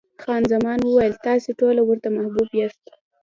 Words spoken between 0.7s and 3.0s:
وویل، تاسې ټوله ورته محبوب یاست.